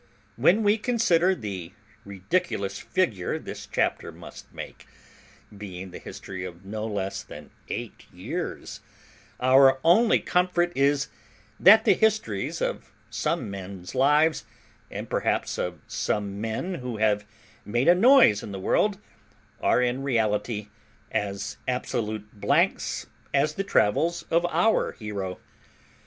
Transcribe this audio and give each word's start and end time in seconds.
When 0.35 0.63
we 0.63 0.79
consider 0.79 1.35
the 1.35 1.73
ridiculous 2.05 2.79
figure 2.79 3.37
this 3.37 3.67
chapter 3.71 4.11
must 4.11 4.51
make, 4.51 4.87
being 5.55 5.91
the 5.91 5.99
history 5.99 6.43
of 6.43 6.65
no 6.65 6.87
less 6.87 7.21
than 7.21 7.51
eight 7.69 8.07
years, 8.11 8.79
our 9.39 9.79
only 9.83 10.17
comfort 10.17 10.73
is, 10.75 11.09
that 11.59 11.85
the 11.85 11.93
histories 11.93 12.61
of 12.63 12.91
some 13.11 13.51
men's 13.51 13.93
lives, 13.93 14.43
and 14.89 15.07
perhaps 15.07 15.59
of 15.59 15.79
some 15.85 16.41
men 16.41 16.73
who 16.81 16.97
have 16.97 17.23
made 17.63 17.87
a 17.87 17.93
noise 17.93 18.41
in 18.41 18.51
the 18.51 18.59
world, 18.59 18.97
are 19.61 19.83
in 19.83 20.01
reality 20.01 20.69
as 21.11 21.57
absolute 21.67 22.41
blanks 22.41 23.05
as 23.35 23.53
the 23.53 23.63
travels 23.63 24.23
of 24.31 24.47
our 24.47 24.93
hero. 24.93 25.37